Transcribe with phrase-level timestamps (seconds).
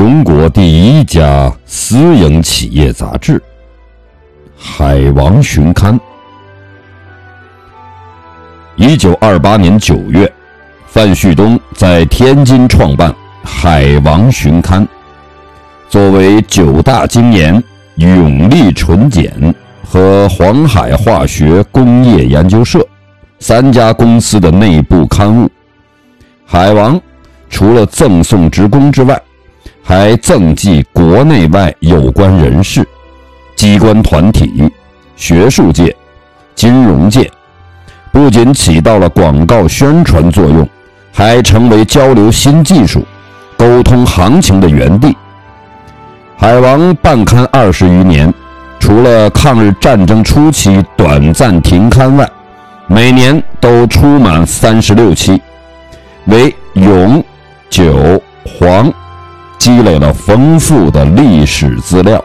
[0.00, 3.38] 中国第一家私营企业杂志
[4.56, 5.94] 《海王旬刊》。
[8.76, 10.32] 一九二八年九月，
[10.86, 13.10] 范旭东在天津创办
[13.44, 14.82] 《海王旬刊》，
[15.90, 17.62] 作为九大精研、
[17.96, 19.54] 永利纯碱
[19.84, 22.82] 和黄海化学工业研究社
[23.38, 25.46] 三家公司的内部刊物。
[26.46, 26.98] 海王
[27.50, 29.20] 除了赠送职工之外，
[29.90, 32.86] 还赠寄国内外有关人士、
[33.56, 34.70] 机关团体、
[35.16, 35.92] 学术界、
[36.54, 37.28] 金融界，
[38.12, 40.68] 不仅起到了广告宣传作用，
[41.12, 43.04] 还成为交流新技术、
[43.56, 45.12] 沟通行情的园地。
[46.36, 48.32] 海王办刊二十余年，
[48.78, 52.30] 除了抗日战争初期短暂停刊外，
[52.86, 55.42] 每年都出满三十六期，
[56.26, 57.24] 为永、
[57.68, 58.88] 久、黄。
[59.60, 62.24] 积累了丰富的历史资料。